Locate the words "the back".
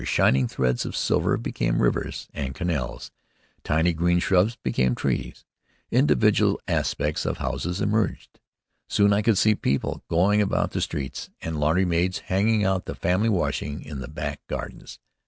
13.99-14.41